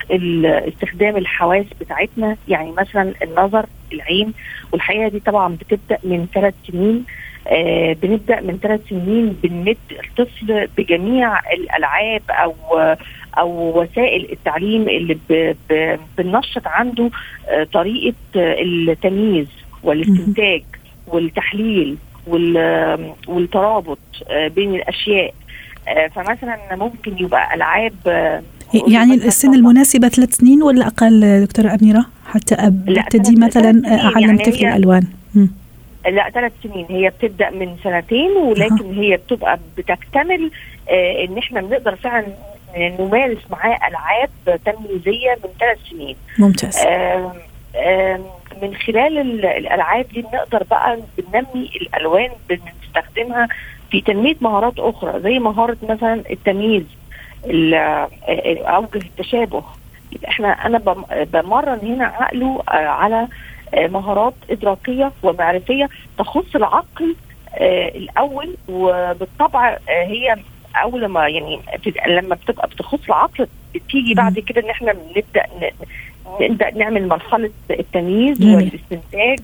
استخدام 0.68 1.18
الحواس 1.18 1.66
بتاعتنا. 1.82 2.38
يعني 2.48 2.72
مثلا 2.72 3.14
النظر 3.24 3.66
العين. 3.94 4.34
والحقيقة 4.72 5.08
دي 5.08 5.20
طبعا 5.20 5.56
بتبدأ 5.62 5.98
من 6.04 6.28
ثلاث 6.34 6.54
سنين. 6.72 7.04
آه 7.48 7.94
بنبدأ 7.94 8.42
من 8.42 8.58
ثلاث 8.62 8.82
سنين 8.90 9.38
بنمد 9.44 9.78
الطفل 9.92 10.68
بجميع 10.78 11.40
الألعاب 11.54 12.22
أو 12.30 12.54
أو 13.38 13.82
وسائل 13.82 14.32
التعليم 14.32 14.90
اللي 14.90 15.18
بننشط 16.18 16.68
عنده 16.68 17.10
آه 17.50 17.64
طريقة 17.64 18.14
التمييز 18.36 19.48
والاستنتاج 19.84 20.64
والتحليل 21.08 21.98
والترابط 23.28 24.00
آه 24.30 24.48
بين 24.48 24.76
الأشياء. 24.76 25.28
آه، 25.28 25.34
فمثلا 26.16 26.58
ممكن 26.72 27.18
يبقى 27.18 27.56
ألعاب 27.56 27.94
يعني 28.88 29.14
السن 29.14 29.54
المناسبة 29.54 30.08
ثلاث 30.10 30.36
سنين 30.36 30.64
ولا 30.64 30.88
أقل 30.88 31.46
دكتورة 31.46 31.78
أميرة 31.82 32.06
حتى 32.26 32.56
أبتدي 32.56 33.36
مثلا 33.36 33.82
أعلم 34.06 34.20
يعني 34.20 34.38
طفل 34.38 34.66
الألوان 34.66 35.04
لا 36.06 36.30
ثلاث 36.30 36.52
سنين. 36.64 36.86
هي 36.90 37.10
بتبدأ 37.10 37.50
من 37.50 37.76
سنتين 37.84 38.32
ولكن 38.32 38.90
أه. 38.98 39.02
هي 39.02 39.18
بتبقى 39.18 39.60
بتكتمل 39.78 40.52
آه 40.90 41.24
إن 41.26 41.38
إحنا 41.38 41.62
بنقدر 41.62 41.96
فعلا 41.96 42.26
نمارس 42.78 43.38
معاه 43.52 43.80
ألعاب 43.88 44.30
تمييزية 44.66 45.32
من 45.44 45.50
ثلاث 45.60 45.78
سنين. 45.92 46.16
ممتاز. 46.40 46.78
آه 46.78 47.34
آه 47.76 48.20
من 48.62 48.76
خلال 48.76 49.18
الألعاب 49.46 50.06
دي 50.14 50.22
بنقدر 50.22 50.64
بقى 50.72 51.00
بننمي 51.18 51.70
الألوان 51.82 52.30
بنستخدمها 52.50 53.48
في 53.94 54.02
تنمية 54.02 54.36
مهارات 54.42 54.74
أخرى 54.80 55.20
زي 55.20 55.40
مهارة 55.40 55.78
مثلا 55.90 56.24
التمييز 56.30 56.84
اوجه 58.68 58.98
التشابه. 58.98 59.64
إحنا 60.28 60.48
أنا 60.66 60.78
بمرن 61.34 61.80
هنا 61.84 62.06
عقله 62.06 62.64
على 62.68 63.28
مهارات 63.74 64.34
إدراكية 64.50 65.12
ومعرفية 65.24 65.90
تخص 66.18 66.56
العقل 66.56 67.16
الأول 67.96 68.56
وبالطبع 68.70 69.78
هي 69.90 70.36
أول 70.84 71.06
ما 71.06 71.28
يعني 71.28 71.60
لما 72.08 72.36
بتبقى 72.36 72.68
بتخص 72.68 73.00
العقل 73.08 73.48
بتيجي 73.76 74.14
بعد 74.14 74.40
كده 74.40 74.62
إن 74.62 74.70
إحنا 74.70 74.94
بنبدأ 74.94 75.46
نبدأ 76.42 76.72
نعمل 76.78 77.08
مرحلة 77.08 77.50
التمييز. 77.72 78.42
والاستنتاج 78.42 79.40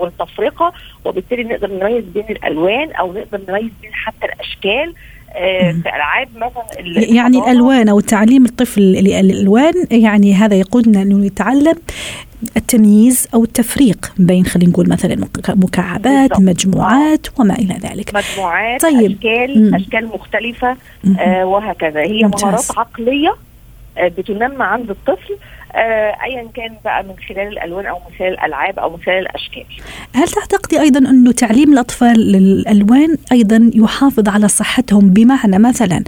والتفرقة 0.00 0.72
وبالتالي 1.04 1.44
نقدر 1.44 1.70
نميز 1.72 2.04
بين 2.04 2.24
الألوان 2.30 2.92
أو 2.92 3.12
نقدر 3.12 3.40
نميز 3.48 3.70
بين 3.82 3.92
حتى 3.92 4.26
الأشكال 4.26 4.94
آه 5.36 5.72
في 5.72 5.88
ألعاب 5.88 6.28
مثلا 6.36 6.80
يعني 7.14 7.38
الألوان 7.38 7.88
أو 7.88 8.00
تعليم 8.00 8.44
الطفل 8.44 8.80
الالوان 8.82 9.72
يعني 9.90 10.34
هذا 10.34 10.54
يقودنا 10.56 11.02
إنه 11.02 11.26
يتعلم 11.26 11.74
التمييز 12.56 13.28
أو 13.34 13.44
التفريق 13.44 14.12
بين 14.18 14.44
خلينا 14.46 14.70
نقول 14.70 14.88
مثلا 14.88 15.16
مكعبات 15.48 16.30
بالضبط. 16.30 16.40
مجموعات 16.40 17.26
وما 17.40 17.54
إلى 17.54 17.74
ذلك 17.82 18.14
مجموعات 18.14 18.82
طيب. 18.82 19.10
أشكال 19.12 19.68
مم. 19.70 19.74
أشكال 19.74 20.06
مختلفة 20.06 20.76
آه 21.18 21.44
وهكذا 21.46 22.00
هي 22.00 22.22
ممتاز. 22.22 22.44
مهارات 22.44 22.78
عقلية 22.78 23.34
بتنمى 24.00 24.64
عند 24.64 24.90
الطفل 24.90 25.36
آه 25.74 26.16
ايا 26.24 26.46
كان 26.54 26.74
بقى 26.84 27.02
من 27.02 27.14
خلال 27.28 27.48
الألوان 27.48 27.86
أو 27.86 27.96
من 27.98 28.16
خلال 28.18 28.32
الألعاب 28.32 28.78
أو 28.78 28.90
من 28.90 29.02
خلال 29.02 29.18
الأشكال. 29.18 29.64
هل 30.14 30.28
تعتقدي 30.28 30.80
أيضا 30.80 30.98
أنه 30.98 31.32
تعليم 31.32 31.72
الأطفال 31.72 32.20
للألوان 32.32 33.16
أيضا 33.32 33.70
يحافظ 33.74 34.28
على 34.28 34.48
صحتهم 34.48 35.10
بمعنى 35.10 35.58
مثلا 35.58 36.04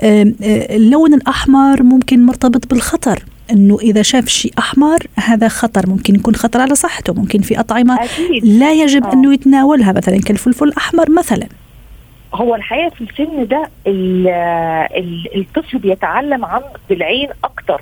آه 0.00 0.26
اللون 0.70 1.14
الأحمر 1.14 1.82
ممكن 1.82 2.26
مرتبط 2.26 2.66
بالخطر 2.70 3.22
أنه 3.50 3.78
إذا 3.82 4.02
شاف 4.02 4.28
شيء 4.28 4.52
أحمر 4.58 4.98
هذا 5.16 5.48
خطر 5.48 5.88
ممكن 5.88 6.14
يكون 6.14 6.34
خطر 6.36 6.60
على 6.60 6.74
صحته 6.74 7.14
ممكن 7.14 7.40
في 7.42 7.60
أطعمة 7.60 7.94
أكيد. 8.04 8.44
لا 8.44 8.72
يجب 8.72 9.04
أوه. 9.04 9.12
أنه 9.12 9.34
يتناولها 9.34 9.92
مثلا 9.92 10.20
كالفلفل 10.20 10.68
الأحمر 10.68 11.10
مثلا 11.10 11.46
هو 12.34 12.54
الحقيقة 12.54 12.88
في 12.88 13.00
السن 13.00 13.46
ده 13.46 13.68
الطفل 15.36 15.78
بيتعلم 15.78 16.44
عن 16.44 16.62
بالعين 16.88 17.28
أكتر. 17.44 17.80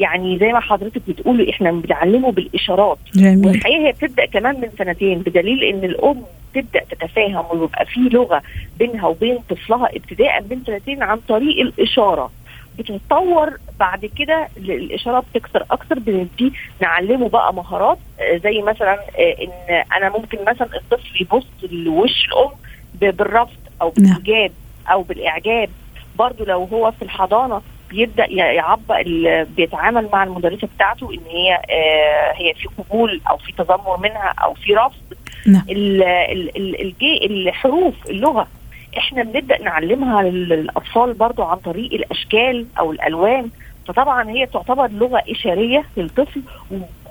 يعني 0.00 0.38
زي 0.38 0.52
ما 0.52 0.60
حضرتك 0.60 1.02
بتقولي 1.08 1.50
إحنا 1.50 1.72
بنعلمه 1.72 2.32
بالإشارات. 2.32 2.98
جميل. 3.14 3.46
والحقيقة 3.46 3.86
هي 3.86 3.92
بتبدأ 3.92 4.26
كمان 4.26 4.60
من 4.60 4.68
سنتين 4.78 5.18
بدليل 5.18 5.64
إن 5.64 5.84
الأم 5.84 6.22
تبدأ 6.54 6.80
تتفاهم 6.90 7.44
ويبقى 7.60 7.86
في 7.86 8.00
لغة 8.00 8.42
بينها 8.78 9.06
وبين 9.06 9.38
طفلها 9.50 9.88
ابتداء 9.96 10.42
من 10.50 10.62
سنتين 10.66 11.02
عن 11.02 11.18
طريق 11.28 11.60
الإشارة. 11.60 12.30
بتتطور 12.78 13.50
بعد 13.80 14.06
كده 14.18 14.48
الإشارة 14.56 15.24
بتكثر 15.34 15.64
أكثر 15.70 15.98
بنبتدي 15.98 16.52
نعلمه 16.82 17.28
بقى 17.28 17.54
مهارات 17.54 17.98
زي 18.44 18.62
مثلا 18.62 18.98
إن 19.18 19.82
أنا 19.96 20.08
ممكن 20.08 20.38
مثلا 20.48 20.68
الطفل 20.76 21.20
يبص 21.22 21.46
لوش 21.72 22.26
الأم 22.28 22.50
بالرفض 23.00 23.56
أو 23.82 23.90
بالإيجاب 23.90 24.52
أو 24.90 25.02
بالإعجاب. 25.02 25.68
برضو 26.18 26.44
لو 26.44 26.64
هو 26.64 26.90
في 26.90 27.02
الحضانة 27.02 27.60
بيبدأ 27.90 28.26
يعبق 28.32 29.00
بيتعامل 29.56 30.08
مع 30.12 30.24
المدرسة 30.24 30.68
بتاعته 30.76 31.10
إن 31.14 31.20
هي 31.30 31.54
آه 31.54 32.32
هي 32.36 32.54
في 32.54 32.68
قبول 32.78 33.20
أو 33.30 33.36
في 33.36 33.52
تذمر 33.52 33.96
منها 34.02 34.34
أو 34.44 34.54
في 34.54 34.74
رفض. 34.74 35.02
نعم. 35.46 35.64
الحروف 37.30 37.94
اللغة. 38.10 38.46
إحنا 38.98 39.22
بنبدأ 39.22 39.62
نعلمها 39.62 40.22
للأطفال 40.22 41.12
برضو 41.14 41.42
عن 41.42 41.56
طريق 41.56 41.92
الأشكال 41.92 42.66
أو 42.78 42.92
الألوان. 42.92 43.50
فطبعا 43.88 44.30
هي 44.30 44.46
تعتبر 44.46 44.90
لغة 44.90 45.22
إشارية 45.28 45.84
للطفل 45.96 46.42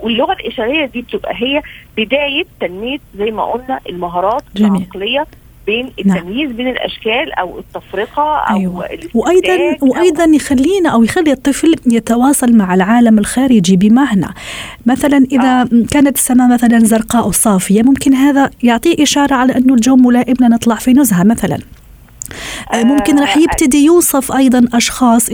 واللغة 0.02 0.34
الإشارية 0.34 0.86
دي 0.86 1.02
بتبقى 1.02 1.34
هي 1.36 1.62
بداية 1.98 2.46
تنمية 2.60 2.98
زي 3.16 3.32
ما 3.32 3.44
قلنا 3.44 3.80
المهارات 3.90 4.44
جميل. 4.56 4.82
العقلية 4.82 5.26
بين 5.68 5.92
نعم. 6.06 6.18
التمييز 6.18 6.48
نعم. 6.48 6.58
بين 6.58 6.68
الأشكال 6.68 7.34
أو 7.34 7.60
التفرقة 7.60 8.38
أو 8.38 8.58
أيوة. 8.58 8.88
وأيضا 9.14 9.78
وأيضا 9.82 10.24
يخلينا 10.24 10.90
أو 10.90 11.04
يخلي 11.04 11.32
الطفل 11.32 11.76
يتواصل 11.86 12.56
مع 12.56 12.74
العالم 12.74 13.20
الخارجي 13.20 13.78
بمعنى 13.78 14.28
مثلا 14.86 15.26
إذا 15.32 15.62
آه. 15.62 15.68
كانت 15.92 16.18
السماء 16.18 16.54
مثلا 16.54 16.80
زرقاء 16.80 17.32
صافية 17.32 17.82
ممكن 17.82 18.14
هذا 18.14 18.50
يعطيه 18.64 19.04
إشارة 19.04 19.36
على 19.36 19.56
انه 19.56 19.74
الجو 19.74 19.96
ملائم 19.96 20.36
لنطلع 20.42 20.76
في 20.76 20.94
نزهة 20.94 21.24
مثلا 21.24 21.58
ممكن 22.74 23.20
راح 23.20 23.38
يبتدي 23.38 23.86
يوصف 23.86 24.32
أيضا 24.32 24.66
أشخاص 24.74 25.30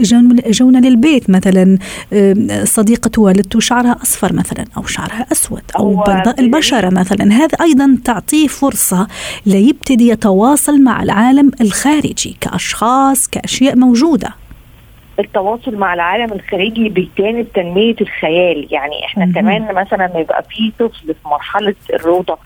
إجونا 0.46 0.78
للبيت 0.78 1.30
مثلا 1.30 1.78
صديقة 2.64 3.20
والدته 3.22 3.60
شعرها 3.60 3.96
أصفر 4.02 4.32
مثلا 4.32 4.64
أو 4.76 4.86
شعرها 4.86 5.26
أسود 5.32 5.62
أو 5.78 5.96
بيضاء 5.96 6.40
البشرة 6.40 6.90
مثلا. 6.90 7.32
هذا 7.32 7.58
أيضا 7.60 7.98
تعطيه 8.04 8.46
فرصة 8.46 9.08
ليبتدي 9.46 10.08
يتواصل 10.08 10.80
مع 10.82 11.02
العالم 11.02 11.50
الخارجي 11.60 12.36
كأشخاص 12.40 13.28
كأشياء 13.28 13.76
موجودة. 13.76 14.28
التواصل 15.18 15.76
مع 15.76 15.94
العالم 15.94 16.32
الخارجي 16.32 16.88
بجانب 16.88 17.46
تنميه 17.54 17.94
الخيال. 18.00 18.68
يعني 18.70 19.04
إحنا 19.04 19.32
كمان 19.34 19.74
مثلا 19.74 20.10
يبقى 20.18 20.44
في 20.50 20.72
طفل 20.78 21.06
في 21.06 21.28
مرحلة 21.28 21.74
الروضة 21.94 22.38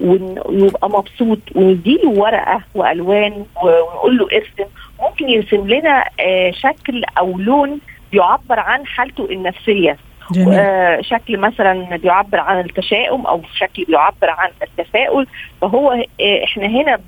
ويبقى 0.00 0.90
مبسوط 0.90 1.38
ونديله 1.54 2.08
ورقة 2.10 2.60
وألوان 2.74 3.44
ونقول 3.62 4.18
له 4.18 4.24
ارسم 4.32 4.70
ممكن 5.02 5.28
يرسم 5.28 5.68
لنا 5.68 6.04
آه 6.20 6.50
شكل 6.50 7.02
أو 7.18 7.38
لون 7.38 7.78
بيعبر 8.12 8.60
عن 8.60 8.86
حالته 8.86 9.24
النفسية 9.30 9.96
جميل. 10.32 10.58
آه 10.58 11.00
شكل 11.00 11.36
مثلا 11.38 11.96
بيعبر 11.96 12.40
عن 12.40 12.60
التشاؤم 12.60 13.26
أو 13.26 13.42
شكل 13.54 13.84
بيعبر 13.84 14.30
عن 14.30 14.48
التفاؤل 14.62 15.26
فهو 15.60 15.92
آه 15.92 16.44
إحنا 16.44 16.66
هنا 16.66 16.98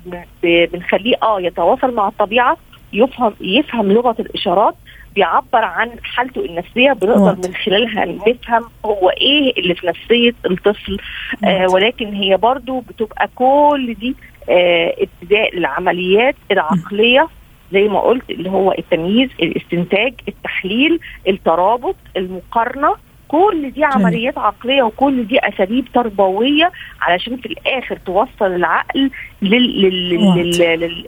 بنخليه 0.43 1.15
آه 1.23 1.41
يتواصل 1.41 1.95
مع 1.95 2.07
الطبيعة 2.07 2.57
يفهم 2.93 3.33
يفهم 3.41 3.91
لغة 3.91 4.15
الإشارات 4.19 4.75
بيعبر 5.15 5.63
عن 5.63 5.91
حالته 6.03 6.45
النفسية 6.45 6.91
بنقدر 6.93 7.47
من 7.47 7.53
خلالها 7.55 8.05
نفهم 8.05 8.63
هو 8.85 9.09
إيه 9.09 9.53
اللي 9.57 9.75
في 9.75 9.87
نفسية 9.87 10.33
الطفل 10.45 10.97
آه 11.43 11.67
ولكن 11.69 12.13
هي 12.13 12.37
برضو 12.37 12.79
بتبقى 12.79 13.29
كل 13.35 13.95
دي 13.99 14.15
آه 14.49 14.95
ابتداء 14.99 15.57
العمليات 15.57 16.35
العقلية 16.51 17.27
زي 17.71 17.87
ما 17.87 17.99
قلت 17.99 18.29
اللي 18.29 18.49
هو 18.49 18.71
التمييز 18.71 19.29
الاستنتاج 19.41 20.13
التحليل 20.27 20.99
الترابط 21.27 21.95
المقارنة. 22.17 22.95
كل 23.33 23.71
دي 23.71 23.83
عمليات 23.83 24.37
عقلية 24.37 24.83
وكل 24.83 25.27
دي 25.27 25.39
أساليب 25.39 25.85
تربوية 25.93 26.71
علشان 27.01 27.37
في 27.37 27.45
الآخر 27.45 27.97
توصل 28.05 28.45
العقل 28.55 29.11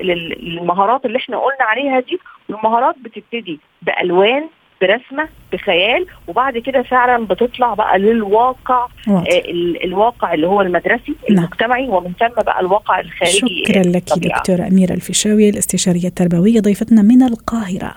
للمهارات 0.02 1.06
اللي 1.06 1.18
إحنا 1.18 1.38
قلنا 1.38 1.62
عليها 1.64 2.00
دي 2.00 2.20
والمهارات 2.50 2.96
بتبتدي 3.04 3.60
بألوان 3.82 4.44
برسمة 4.82 5.28
بخيال 5.54 6.06
وبعد 6.28 6.58
كده 6.58 6.82
فعلا 6.82 7.26
بتطلع 7.26 7.74
بقى 7.74 8.00
للواقع 8.00 8.88
آه 9.08 9.26
الواقع 9.84 10.34
اللي 10.34 10.48
هو 10.48 10.62
المدرسي 10.62 11.16
نعم. 11.30 11.40
المجتمعي 11.40 11.88
ومن 11.88 12.12
ثم 12.20 12.42
بقى 12.44 12.60
الواقع 12.60 13.00
الخارجي. 13.00 13.64
شكرا 13.66 13.82
لك 13.84 14.04
دكتورة 14.18 14.68
أميرة 14.68 14.94
الفيشاوي 14.94 15.50
الأستشارية 15.50 16.08
التربوية 16.08 16.60
ضيفتنا 16.60 17.02
من 17.02 17.24
القاهرة. 17.24 17.94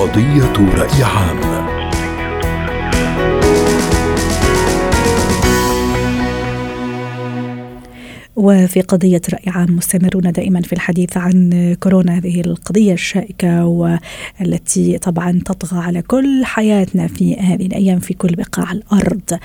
قضية 0.00 0.52
رأي 0.74 1.02
عام. 1.02 1.69
وفي 8.40 8.80
قضية 8.80 9.20
رأي 9.32 9.52
عام 9.52 9.76
مستمرون 9.76 10.32
دائما 10.32 10.60
في 10.60 10.72
الحديث 10.72 11.16
عن 11.16 11.76
كورونا. 11.80 12.18
هذه 12.18 12.40
القضية 12.40 12.92
الشائكة 12.92 13.66
والتي 13.66 14.98
طبعا 14.98 15.40
تطغى 15.44 15.78
على 15.78 16.02
كل 16.02 16.44
حياتنا 16.44 17.06
في 17.06 17.36
هذه 17.36 17.66
الأيام 17.66 17.98
في 17.98 18.14
كل 18.14 18.34
بقاع 18.34 18.72
الأرض. 18.72 19.38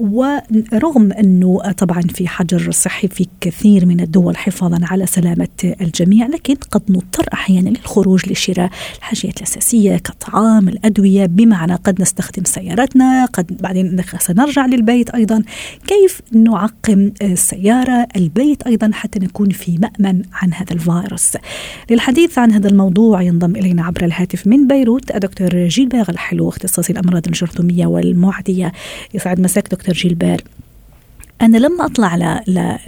ورغم 0.00 1.12
أنه 1.12 1.72
طبعا 1.78 2.00
في 2.00 2.28
حجر 2.28 2.70
صحي 2.70 3.08
في 3.08 3.26
كثير 3.40 3.86
من 3.86 4.00
الدول 4.00 4.36
حفاظا 4.36 4.78
على 4.82 5.06
سلامة 5.06 5.48
الجميع 5.80 6.26
لكن 6.26 6.54
قد 6.54 6.82
نضطر 6.88 7.26
أحيانا 7.32 7.68
للخروج 7.68 8.28
لشراء 8.32 8.70
الحاجيات 8.98 9.36
الأساسية 9.36 9.96
كالطعام 9.96 10.68
الأدوية. 10.68 11.26
بمعنى 11.26 11.74
قد 11.74 12.02
نستخدم 12.02 12.44
سيارتنا 12.44 13.24
قد 13.24 13.62
بعدين 13.62 14.02
سنرجع 14.18 14.66
للبيت 14.66 15.10
أيضا. 15.10 15.42
كيف 15.86 16.20
نعقم 16.32 17.10
السيارة 17.22 18.06
البيت 18.28 18.62
أيضا 18.62 18.90
حتى 18.92 19.18
نكون 19.18 19.50
في 19.50 19.78
مأمن 19.78 20.22
عن 20.32 20.52
هذا 20.52 20.72
الفيروس. 20.72 21.36
للحديث 21.90 22.38
عن 22.38 22.52
هذا 22.52 22.68
الموضوع 22.68 23.22
ينضم 23.22 23.56
إلينا 23.56 23.84
عبر 23.84 24.04
الهاتف 24.04 24.46
من 24.46 24.66
بيروت 24.66 25.12
دكتور 25.12 25.66
جيلبير 25.66 26.08
الحلو 26.08 26.48
اختصاصي 26.48 26.92
الأمراض 26.92 27.26
الجرثومية 27.26 27.86
والمعدية. 27.86 28.72
يسعد 29.14 29.40
مساك 29.40 29.68
دكتور 29.68 29.94
جيلبير. 29.94 30.44
أنا 31.40 31.56
لما 31.56 31.86
أطلع. 31.86 32.16
ل... 32.16 32.78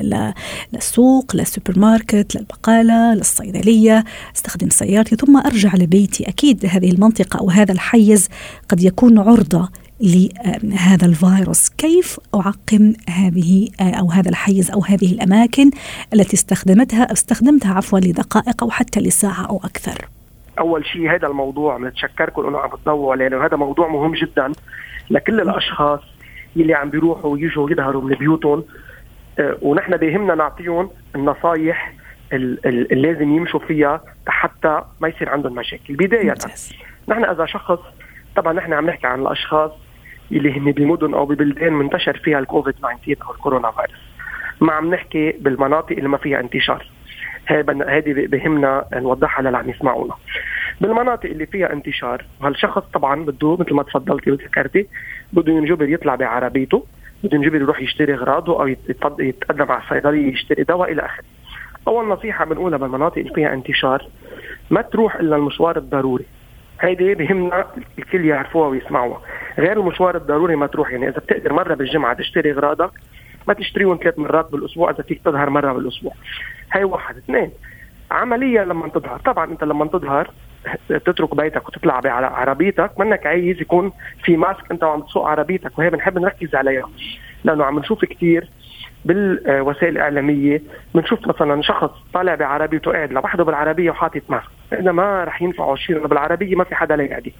للسوق 0.72 1.36
للسوبر 1.36 1.78
ماركت 1.78 2.36
للبقالة 2.36 3.14
للصيدلية 3.14 4.04
أستخدم 4.36 4.70
سيارتي 4.70 5.16
ثم 5.16 5.36
أرجع 5.36 5.74
لبيتي. 5.74 6.28
أكيد 6.28 6.66
هذه 6.66 6.90
المنطقة 6.90 7.38
أو 7.38 7.50
هذا 7.50 7.72
الحيز 7.72 8.28
قد 8.68 8.82
يكون 8.82 9.18
عرضة 9.18 9.68
لهذا 10.00 11.06
الفيروس. 11.06 11.68
كيف 11.68 12.20
أعقم 12.34 12.92
هذه 13.08 13.68
أو 13.80 14.10
هذا 14.10 14.30
الحيز 14.30 14.70
أو 14.70 14.80
هذه 14.80 15.12
الأماكن 15.12 15.70
التي 16.14 16.34
استخدمتها 16.34 17.12
استخدمتها 17.12 17.74
عفوا 17.74 17.98
لدقائق 17.98 18.62
أو 18.62 18.70
حتى 18.70 19.00
لساعة 19.00 19.46
أو 19.46 19.56
أكثر؟ 19.56 20.08
أول 20.58 20.86
شيء 20.86 21.14
هذا 21.14 21.26
الموضوع 21.26 21.78
بنتشكركم 21.78 22.46
إنه 22.46 22.58
عم 22.58 22.70
تضووا 22.84 23.16
لأنه 23.16 23.46
هذا 23.46 23.56
موضوع 23.56 23.88
مهم 23.88 24.14
جدا 24.14 24.52
لكل 25.10 25.40
الأشخاص 25.40 26.00
اللي 26.56 26.74
عم 26.74 26.90
بيروحوا 26.90 27.30
ويجوا 27.30 27.70
يظهروا 27.70 28.02
من 28.02 28.14
بيوتهم. 28.14 28.64
آه، 29.38 29.58
ونحن 29.62 29.96
بيهمنا 29.96 30.34
نعطيهم 30.34 30.90
النصائح 31.14 31.94
اللي 32.32 32.86
لازم 32.90 33.36
يمشوا 33.36 33.60
فيها 33.60 34.00
حتى 34.26 34.82
ما 35.00 35.08
يصير 35.08 35.28
عندهم 35.28 35.54
مشاكل. 35.54 35.94
بداية 35.94 36.34
نحن 37.08 37.24
إذا 37.24 37.46
شخص 37.46 37.78
طبعا 38.36 38.52
نحن 38.52 38.72
عم 38.72 38.86
نحكي 38.86 39.06
عن 39.06 39.20
الأشخاص 39.20 39.70
اللي 40.32 40.58
هن 40.58 40.72
بمدن 40.72 41.14
أو 41.14 41.26
ببلدان 41.26 41.72
منتشر 41.72 42.16
فيها 42.16 42.38
الكوفيد 42.38 42.74
19 42.74 43.16
أو 43.26 43.32
الكورونا 43.32 43.70
فيروس. 43.70 44.00
ما 44.60 44.72
عم 44.72 44.94
نحكي 44.94 45.32
بالمناطق 45.40 45.96
اللي 45.96 46.08
ما 46.08 46.16
فيها 46.16 46.40
انتشار. 46.40 46.86
هذه 47.46 48.26
بهمنا 48.26 48.84
نوضحها 48.92 49.42
للي 49.42 49.58
عم 49.58 49.70
يسمعونا. 49.70 50.14
بالمناطق 50.80 51.30
اللي 51.30 51.46
فيها 51.46 51.72
انتشار 51.72 52.24
وهالشخص 52.40 52.82
طبعا 52.94 53.24
بده 53.24 53.56
مثل 53.56 53.74
ما 53.74 53.82
تفضلتي 53.82 54.30
وذكرتي 54.30 54.86
بده 55.32 55.52
ينجبر 55.52 55.88
يطلع 55.88 56.14
بعربيته 56.14 56.84
بده 57.24 57.36
ينجبر 57.36 57.56
يروح 57.56 57.80
يشتري 57.80 58.14
أغراضه 58.14 58.62
أو 58.62 58.66
يتقدم 59.18 59.72
على 59.72 59.82
الصيدلية 59.82 60.32
يشتري 60.32 60.62
دواء 60.64 60.92
إلى 60.92 61.04
آخره. 61.04 61.24
أول 61.88 62.08
نصيحة 62.08 62.44
بنقولها 62.44 62.78
بالمناطق 62.78 63.18
اللي 63.18 63.34
فيها 63.34 63.54
انتشار 63.54 64.06
ما 64.70 64.82
تروح 64.82 65.16
إلا 65.16 65.36
المشوار 65.36 65.76
الضروري. 65.76 66.26
هيدي 66.80 67.14
بهمنا 67.14 67.66
الكل 67.98 68.24
يعرفوها 68.24 68.68
ويسمعوها. 68.68 69.20
غير 69.58 69.80
المشوار 69.80 70.16
الضروري 70.16 70.56
ما 70.56 70.66
تروح 70.66 70.90
يعني. 70.90 71.08
إذا 71.08 71.18
بتقدر 71.18 71.52
مرة 71.52 71.74
بالجمعة 71.74 72.14
تشتري 72.14 72.50
اغراضك 72.50 72.90
ما 73.48 73.54
تشتريهم 73.54 73.98
ثلاث 74.02 74.18
مرات 74.18 74.52
بالأسبوع 74.52 74.90
إذا 74.90 75.02
فيك 75.02 75.20
تظهر 75.24 75.50
مرة 75.50 75.72
بالأسبوع. 75.72 76.12
هي 76.72 76.84
واحد. 76.84 77.16
اثنين 77.16 77.50
عملية 78.10 78.60
لما 78.60 78.88
تظهر. 78.88 79.18
طبعا 79.18 79.50
أنت 79.50 79.64
لما 79.64 79.86
تظهر 79.86 80.30
تترك 80.88 81.36
بيتك 81.36 81.68
وتطلع 81.68 82.00
بعربيتك 82.00 83.00
منك 83.00 83.26
عايز 83.26 83.60
يكون 83.60 83.92
في 84.24 84.36
ماسك 84.36 84.70
أنت 84.70 84.84
وعم 84.84 85.00
تسوق 85.00 85.26
عربيتك 85.26 85.78
وهي 85.78 85.90
بنحب 85.90 86.18
نركز 86.18 86.54
عليها. 86.54 86.88
لأنه 87.44 87.64
عم 87.64 87.78
نشوف 87.78 88.04
كثير 88.04 88.50
بالوسائل 89.04 89.96
الإعلامية 89.96 90.62
بنشوف 90.94 91.28
مثلا 91.28 91.62
شخص 91.62 91.90
طالع 92.14 92.34
بعربيته 92.34 92.92
قاعد 92.92 93.12
لوحده 93.12 93.44
بالعربية 93.44 93.90
وحاطط 93.90 94.22
ماسك. 94.28 94.48
اذا 94.72 94.92
ما 94.92 95.24
رح 95.24 95.42
ينفعه 95.42 95.74
شيء 95.74 95.96
لأنه 95.96 96.08
بالعربية 96.08 96.56
ما 96.56 96.64
في 96.64 96.74
حدا 96.74 96.96
ليقعد 96.96 97.32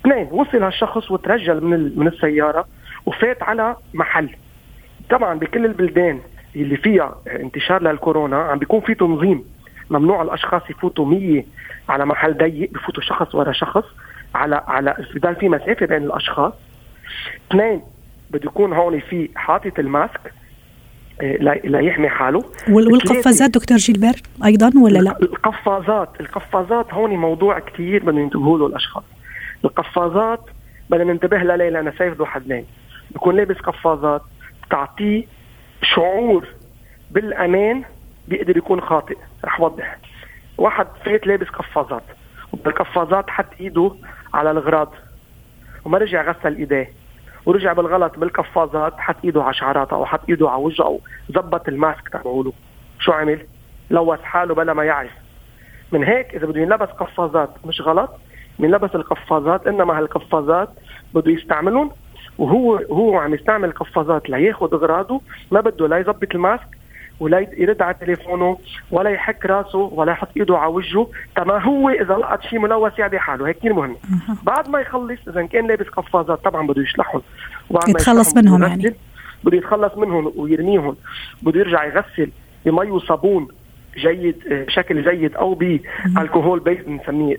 اثنين 0.00 0.28
وصل 0.30 0.62
هالشخص 0.62 1.10
وترجل 1.10 1.64
من 1.64 1.92
من 1.98 2.06
السيارة 2.06 2.64
وفات 3.06 3.42
على 3.42 3.76
محل. 3.94 4.30
طبعا 5.10 5.38
بكل 5.38 5.64
البلدان 5.64 6.20
اللي 6.56 6.76
فيها 6.76 7.16
انتشار 7.26 7.82
للكورونا 7.82 8.42
عم 8.42 8.58
بيكون 8.58 8.80
في 8.80 8.94
تنظيم 8.94 9.44
ممنوع 9.90 10.22
الأشخاص 10.22 10.70
يفوتوا 10.70 11.06
100 11.06 11.44
على 11.88 12.06
محل 12.06 12.34
ضيق 12.36 12.70
بفوتوا 12.72 13.02
شخص 13.02 13.34
ورا 13.34 13.52
شخص 13.52 13.84
على 14.34 14.62
على 14.68 14.96
بضل 15.14 15.36
في 15.36 15.48
مسافة 15.48 15.86
بين 15.86 16.02
الأشخاص. 16.02 16.52
اثنين 17.50 17.82
بده 18.30 18.44
يكون 18.44 18.72
هون 18.72 19.00
في 19.00 19.30
حاطط 19.36 19.78
الماسك. 19.78 20.32
لا 21.64 21.80
يحمي 21.80 22.08
حاله. 22.08 22.44
والقفازات 22.68 23.50
دكتور 23.50 23.78
جيلبر 23.78 24.12
أيضا 24.44 24.70
ولا 24.76 24.98
لا؟ 24.98 25.16
القفازات 25.22 26.08
القفازات 26.20 26.94
هون 26.94 27.10
موضوع 27.10 27.58
كثير 27.58 28.04
بدنا 28.04 28.20
ينتبهوا 28.20 28.58
له 28.58 28.66
الأشخاص. 28.66 29.04
القفازات 29.64 30.40
بدنا 30.90 31.12
ننتبه 31.12 31.38
لها 31.38 31.56
ليه 31.56 31.80
أنا 31.80 31.92
شايف 31.98 32.14
ذو 32.14 32.26
حدين. 32.26 32.64
بكون 33.10 33.36
لابس 33.36 33.56
قفازات 33.56 34.22
تعطيه 34.70 35.24
شعور 35.82 36.46
بالأمان 37.10 37.84
بيقدر 38.28 38.56
يكون 38.56 38.80
خاطئ. 38.80 39.16
رح 39.44 39.60
وضح. 39.60 39.98
واحد 40.58 40.86
فات 41.04 41.26
لابس 41.26 41.46
قفازات 41.46 42.04
وبالقفازات 42.52 43.30
حط 43.30 43.46
إيده 43.60 43.92
على 44.34 44.50
الغراض 44.50 44.94
وما 45.84 45.98
رجع 45.98 46.30
غسل 46.30 46.56
إيديه. 46.56 46.99
ورجع 47.46 47.72
بالغلط 47.72 48.18
بالقفازات 48.18 48.92
حط 48.98 49.16
إيده 49.24 49.42
على 49.42 49.54
شعراته 49.54 49.94
أو 49.94 50.06
حط 50.06 50.20
إيده 50.28 50.50
على 50.50 50.62
وجهه 50.62 50.84
أو 50.84 51.00
زبط 51.28 51.68
الماسك 51.68 52.08
تبعوله 52.08 52.52
شو 52.98 53.12
عمل؟ 53.12 53.46
لوث 53.90 54.22
حاله 54.22 54.54
بلا 54.54 54.72
ما 54.72 54.84
يعرف 54.84 55.10
من 55.92 56.04
هيك 56.04 56.34
إذا 56.34 56.46
بده 56.46 56.60
ينلبس 56.60 56.88
قفازات 56.88 57.50
مش 57.64 57.80
غلط 57.80 58.10
ينلبس 58.58 58.94
القفازات 58.94 59.66
إنما 59.66 59.98
هالقفازات 59.98 60.68
بده 61.14 61.32
يستعملهم 61.32 61.90
وهو 62.38 62.76
هو 62.76 63.18
عم 63.18 63.34
يستعمل 63.34 63.72
قفازات 63.72 64.30
لياخذ 64.30 64.74
أغراضه 64.74 65.20
ما 65.50 65.60
بده 65.60 65.88
لا 65.88 65.98
يظبط 65.98 66.34
الماسك 66.34 66.79
ولا 67.20 67.46
يرد 67.58 67.82
على 67.82 67.94
تليفونه 67.94 68.58
ولا 68.90 69.10
يحك 69.10 69.46
راسه 69.46 69.78
ولا 69.78 70.12
يحط 70.12 70.28
إيده 70.36 70.58
على 70.58 70.72
وجهه 70.72 71.10
تما 71.36 71.62
هو 71.62 71.90
إذا 71.90 72.14
لقط 72.14 72.42
شيء 72.42 72.58
ملوث 72.58 72.98
يعدي 72.98 73.18
حاله 73.18 73.48
هيك 73.48 73.58
كثير 73.58 73.72
مهم. 73.72 73.96
بعد 74.42 74.68
ما 74.68 74.80
يخلص 74.80 75.18
إذا 75.28 75.46
كان 75.46 75.66
لابس 75.66 75.86
قفازات 75.86 76.44
طبعا 76.44 76.66
بده 76.66 76.82
يشلحهم. 76.82 77.22
يتخلص 77.88 78.36
منهم 78.36 78.62
يعني. 78.62 78.94
بده 79.44 79.56
يتخلص 79.56 79.96
منهم 79.96 80.32
ويرميهم. 80.36 80.96
بده 81.42 81.60
يرجع 81.60 81.84
يغسل 81.84 82.30
بمي 82.66 82.90
وصابون 82.90 83.48
جيد 83.96 84.36
بشكل 84.50 85.10
جيد 85.10 85.34
أو 85.34 85.54
بالكحول 85.54 86.60
بيز 86.60 86.78
بنسميه 86.86 87.36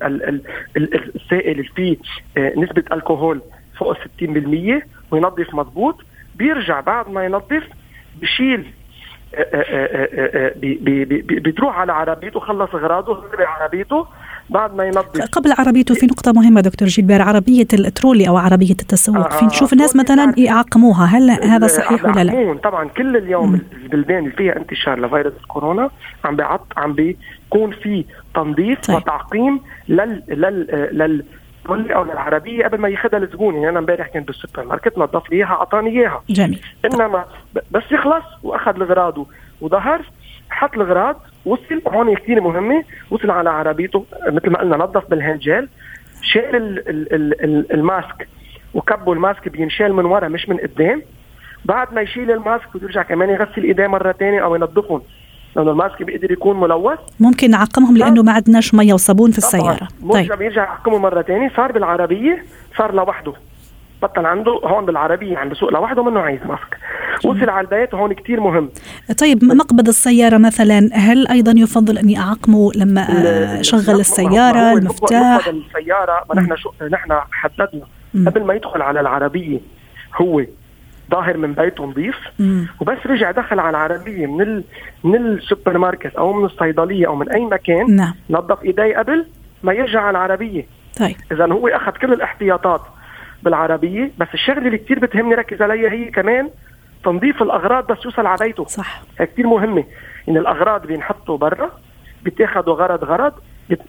السائل 0.78 1.52
اللي 1.52 1.64
فيه 1.76 1.98
آه، 2.38 2.54
نسبة 2.58 2.84
الكحول 2.92 3.42
فوق 3.78 3.94
60% 3.94 4.84
وينظف 5.12 5.54
مضبوط. 5.56 5.96
بيرجع 6.36 6.80
بعد 6.80 7.10
ما 7.10 7.26
ينظف 7.26 7.64
بشيل 8.22 8.72
بتروح 11.24 11.80
على 11.80 11.92
عربيته 11.92 12.40
خلص 12.40 12.76
اغراضه 12.76 13.24
عربيته 13.40 14.08
بعد 14.50 14.76
ما 14.76 14.84
ينظف 14.84 15.22
قبل 15.32 15.54
عربيته 15.58 15.96
في 15.96 16.06
نقطة 16.06 16.32
مهمة 16.32 16.62
دكتور 16.62 16.88
جيلبير 16.88 17.22
عربية 17.22 17.68
الترولي 17.74 18.28
أو 18.28 18.38
عربية 18.38 18.72
التسوق 18.72 19.34
آه 19.34 19.40
في 19.40 19.46
نشوف 19.46 19.74
الناس 19.74 19.96
مثلا 19.96 20.34
يعقموها 20.38 21.06
هل 21.06 21.32
هذا 21.32 21.68
صحيح 21.68 22.06
ولا 22.06 22.24
لا؟ 22.24 22.58
طبعا 22.64 22.88
كل 22.88 23.18
اليوم 23.18 23.52
مم. 23.52 23.62
البلدان 23.84 24.18
اللي 24.18 24.32
فيها 24.32 24.58
انتشار 24.58 25.00
لفيروس 25.00 25.34
كورونا 25.48 25.90
عم 26.26 26.36
بيعط 26.36 26.68
عم 26.78 26.94
بيكون 26.94 27.72
في 27.72 28.06
تنظيف 28.36 28.80
طيب. 28.80 28.96
وتعقيم 28.96 29.60
لل 29.90 30.24
لل 30.28 30.68
لل 30.92 31.24
تقول 31.66 31.92
أو 31.92 32.04
للعربية 32.04 32.66
قبل 32.66 32.78
ما 32.78 32.90
ياخذها 32.90 33.20
الزبون 33.20 33.54
يعني 33.56 33.70
أنا 33.70 33.80
امبارح 33.80 34.08
كنت 34.08 34.28
بالسوبر 34.28 34.66
ماركت 34.66 34.98
نظف 34.98 35.30
لي 35.30 35.38
إياها 35.38 35.48
أعطاني 35.48 35.90
إياها. 35.90 36.24
جميل. 36.30 36.62
إنما 36.86 37.26
بس 37.72 37.84
يخلص 37.92 38.26
وأخذ 38.44 38.82
اغراضه 38.82 39.26
وظهر 39.62 40.02
حط 40.50 40.74
الاغراض 40.76 41.22
وصل 41.46 41.82
هون 41.88 42.16
كثير 42.16 42.42
مهمة 42.42 42.84
وصل 43.12 43.30
على 43.32 43.50
عربيته 43.50 44.06
مثل 44.28 44.50
ما 44.50 44.60
قلنا 44.60 44.78
نظف 44.78 45.10
بال 45.10 45.20
hand 45.20 45.40
gel 45.40 45.70
شال 46.22 46.56
ال 46.56 46.90
ال 47.14 47.44
ال 47.44 47.74
ال 47.74 47.85
mask 47.85 48.28
وكبوا 48.74 49.16
ال 49.16 49.22
mask 49.22 49.50
بينشال 49.50 49.94
من 49.94 50.06
ورا 50.06 50.28
مش 50.28 50.50
من 50.50 50.58
قدام. 50.58 51.02
بعد 51.66 51.94
ما 51.94 52.02
يشيل 52.02 52.32
الماسك 52.32 52.68
بده 52.76 52.84
يرجع 52.86 53.02
كمان 53.04 53.30
يغسل 53.30 53.64
إيديه 53.64 53.88
مرة 53.88 54.12
ثانية 54.12 54.44
أو 54.44 54.56
ينظفهم. 54.56 55.02
لأنه 55.56 55.72
الماسك 55.72 56.04
بيقدر 56.04 56.32
يكون 56.32 56.60
ملوث. 56.60 57.00
ممكن 57.20 57.52
نعقمهم 57.52 57.98
لأنه 57.98 58.24
ما 58.24 58.32
عندناش 58.32 58.74
ميه 58.74 58.94
وصابون 58.94 59.32
في 59.32 59.38
السيارة. 59.38 59.88
طيب. 60.14 60.34
بيرجع 60.34 60.64
يعقمه 60.64 60.98
مرة 60.98 61.22
ثانية 61.22 61.52
صار 61.56 61.72
بالعربية 61.72 62.46
صار 62.78 62.94
لوحده. 62.94 63.34
بطل 64.02 64.26
عنده 64.26 64.52
هون 64.64 64.86
بالعربية 64.86 65.38
عم 65.38 65.50
بسوق 65.50 65.74
لوحده 65.74 66.04
منه 66.04 66.20
عايز 66.20 66.40
ماسك. 66.46 66.78
وصل 67.26 67.50
على 67.50 67.66
البيت 67.66 67.94
وهون 67.94 68.14
كتير 68.14 68.40
مهم. 68.40 68.70
طيب 69.20 69.44
مقبض 69.44 69.88
السيارة 69.88 70.38
مثلا 70.38 70.90
هل 70.94 71.28
أيضا 71.28 71.54
يفضل 71.56 71.98
أني 71.98 72.20
أعقمه 72.20 72.72
لما 72.76 73.02
أشغل 73.60 74.00
السيارة 74.00 74.74
المفتاح؟ 74.74 75.48
مقبض 75.48 75.62
السيارة. 75.76 76.26
ما 76.30 76.42
نحن 76.42 76.56
شو 76.56 76.72
نحن 76.92 77.20
حددنا. 77.32 77.86
قبل 78.32 78.44
ما 78.44 78.54
يدخل 78.54 78.82
على 78.82 79.00
العربية 79.00 79.60
هو 80.22 80.42
ظاهر 81.12 81.38
من 81.38 81.54
بيته 81.54 81.86
نظيف 81.86 82.16
وبس 82.82 82.98
رجع 83.06 83.32
دخل 83.32 83.60
على 83.60 83.70
العربية 83.70 84.28
من 84.28 84.42
ال... 84.42 84.64
من 85.04 85.26
السوبر 85.26 85.78
ماركت 85.78 86.16
أو 86.16 86.34
من 86.34 86.46
الصيدلية 86.46 87.08
أو 87.08 87.16
من 87.16 87.32
أي 87.32 87.46
مكان 87.46 87.96
نعم. 87.96 88.14
نظف 88.30 88.64
إيديه 88.64 88.98
قبل 88.98 89.26
ما 89.64 89.74
يرجع 89.74 90.02
على 90.02 90.10
العربية. 90.10 90.66
طيب. 91.00 91.16
إذا 91.32 91.46
هو 91.52 91.68
أخذ 91.68 91.92
كل 91.92 92.14
الاحتياطات 92.14 92.82
بالعربية 93.44 94.12
بس 94.18 94.28
الشغلة 94.34 94.66
اللي 94.66 94.78
كثير 94.78 95.00
بتهمني 95.00 95.36
ركز 95.36 95.62
عليها 95.62 95.92
هي 95.92 96.06
كمان 96.12 96.50
تنظيف 97.04 97.42
الأغراض 97.42 97.92
بس 97.92 98.06
يوصل 98.06 98.26
على 98.26 98.38
بيته. 98.42 98.66
صح. 98.66 99.02
هي 99.20 99.26
كثير 99.26 99.48
مهمة. 99.48 99.84
إن 100.30 100.38
الأغراض 100.38 100.88
بينحطوا 100.88 101.38
برا 101.38 101.72
بيتاخذوا 102.24 102.76
غرض 102.76 103.04
غرض 103.04 103.34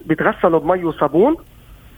بيتغسلوا 0.06 0.60
بمي 0.60 0.84
وصابون 0.84 1.36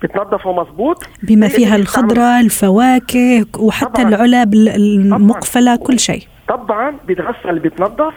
بتنظفوا 0.05 0.63
مظبوط 0.63 1.05
بما 1.23 1.49
فيها 1.49 1.77
الخضرة 1.77 2.41
الفواكه 2.41 3.47
وحتى 3.59 4.03
طبعاً. 4.03 4.09
العلب 4.09 4.55
المقفلة 4.55 5.77
كل 5.77 5.99
شيء. 5.99 6.23
طبعا 6.49 6.97
بيتغسل 7.07 7.59
بيتنظف 7.59 8.15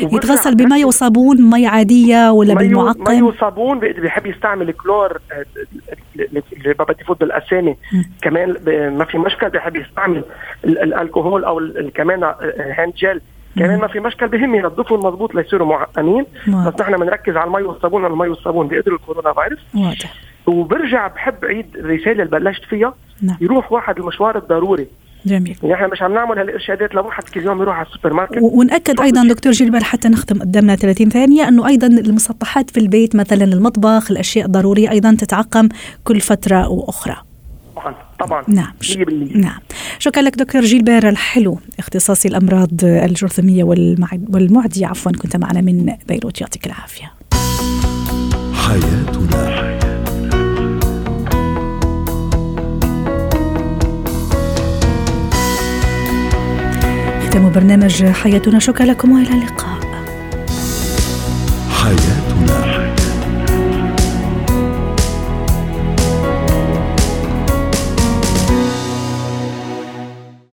يتغسل 0.00 0.54
بمي 0.54 0.84
وصابون 0.84 1.50
مي 1.50 1.66
عادية 1.66 2.30
ولا 2.30 2.54
مي 2.54 2.58
بالمعقم؟ 2.58 3.14
مي 3.14 3.22
وصابون 3.22 3.78
بيحب 3.78 4.26
يستعمل 4.26 4.72
كلور 4.72 5.20
اللي 6.16 6.74
ما 6.78 6.84
بدي 6.84 7.00
يفوت 7.00 7.20
بالأسامي. 7.20 7.76
كمان 8.22 8.56
ما 8.98 9.04
في 9.04 9.18
مشكل 9.18 9.50
بيحب 9.50 9.76
يستعمل 9.76 10.24
الكحول 10.64 11.44
أو 11.44 11.60
كمان 11.94 12.24
hand 12.78 12.94
gel. 12.96 13.20
كمان 13.56 13.78
ما 13.78 13.86
في 13.86 14.00
مشكل 14.00 14.28
بهم 14.28 14.54
ينظفوا 14.54 14.96
المضبوط 14.96 15.34
ليصيروا 15.34 15.66
معقمين. 15.66 16.26
بس 16.46 16.80
نحن 16.80 16.96
بنركز 16.96 17.36
على 17.36 17.46
المي 17.46 17.62
والصابون 17.62 18.06
المي 18.06 18.28
والصابون 18.28 18.68
بيقتلوا 18.68 18.98
الكورونا 18.98 19.32
فيروس. 19.32 19.60
واضح. 19.74 20.14
وبرجع 20.46 21.06
بحب 21.06 21.44
عيد 21.44 21.66
الرسالة 21.74 22.22
اللي 22.22 22.24
بلشت 22.24 22.64
فيها 22.64 22.94
نعم. 23.22 23.36
يروح 23.40 23.72
واحد 23.72 23.98
المشوار 23.98 24.38
الضروري. 24.38 24.86
جميل. 25.26 25.56
يعني 25.62 25.74
إحنا 25.74 25.86
مش 25.86 26.02
عم 26.02 26.14
نعمل 26.14 26.38
هالإرشادات 26.38 26.94
لواحد 26.94 27.22
كل 27.22 27.42
يوم 27.42 27.62
يروح 27.62 27.76
على 27.76 27.86
السوبر 27.86 28.12
ماركت 28.12 28.38
ونأكد 28.42 29.00
أيضا 29.00 29.28
دكتور 29.28 29.52
جيلبر 29.52 29.84
حتى 29.84 30.08
نختم 30.08 30.38
قدامنا 30.38 30.76
30 30.76 31.08
ثانية 31.08 31.48
إنه 31.48 31.66
أيضا 31.68 31.86
المسطحات 31.86 32.70
في 32.70 32.80
البيت 32.80 33.16
مثلا 33.16 33.44
المطبخ 33.44 34.10
الأشياء 34.10 34.46
الضرورية 34.46 34.90
أيضا 34.90 35.14
تتعقم 35.14 35.68
كل 36.04 36.20
فترة 36.20 36.68
وأخرى. 36.68 37.16
طبعا 37.76 37.94
طبعا. 38.18 38.44
نعم 38.48 38.72
نعم. 39.34 39.58
شكرا 39.98 40.22
لك 40.22 40.36
دكتور 40.36 40.62
جيلبير 40.62 41.08
الحلو 41.08 41.58
اختصاصي 41.78 42.28
الأمراض 42.28 42.84
الجرثوميه 42.84 43.64
والمعدية. 43.64 44.86
عفوا 44.86 45.12
كنت 45.12 45.36
معنا 45.36 45.60
من 45.60 45.92
بيروت. 46.08 46.40
يعطيك 46.40 46.66
العافية. 46.66 47.12
حياتنا. 48.54 49.61
ختام 57.32 57.50
برنامج 57.50 58.04
حياتنا. 58.04 58.58
شكرا 58.58 58.86
لكم 58.86 59.12
وإلى 59.12 59.28
اللقاء. 59.34 59.78
حياتنا 61.70 62.21